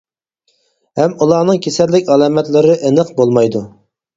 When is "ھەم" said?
0.99-1.13